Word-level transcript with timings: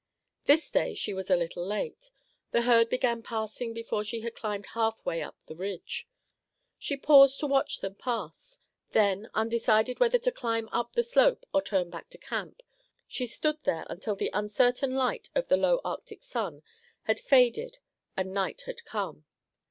This 0.45 0.71
day 0.71 0.95
she 0.95 1.13
was 1.13 1.29
a 1.29 1.35
little 1.35 1.63
late. 1.63 2.09
The 2.49 2.63
herd 2.63 2.89
began 2.89 3.21
passing 3.21 3.71
before 3.71 4.03
she 4.03 4.21
had 4.21 4.33
climbed 4.35 4.65
half 4.73 5.05
way 5.05 5.21
up 5.21 5.37
the 5.45 5.55
ridge. 5.55 6.07
She 6.79 6.97
paused 6.97 7.39
to 7.41 7.45
watch 7.45 7.81
them 7.81 7.93
pass. 7.93 8.57
Then, 8.93 9.29
undecided 9.35 9.99
whether 9.99 10.17
to 10.17 10.31
climb 10.31 10.67
on 10.69 10.79
up 10.79 10.93
the 10.93 11.03
slope 11.03 11.45
or 11.53 11.61
turn 11.61 11.91
back 11.91 12.09
to 12.09 12.17
camp, 12.17 12.63
she 13.07 13.27
stood 13.27 13.61
there 13.63 13.85
until 13.91 14.15
the 14.15 14.31
uncertain 14.33 14.95
light 14.95 15.29
of 15.35 15.49
the 15.49 15.57
low 15.57 15.79
Arctic 15.85 16.23
sun 16.23 16.63
had 17.03 17.19
faded 17.19 17.77
and 18.17 18.33
night 18.33 18.61
had 18.61 18.83
come. 18.83 19.25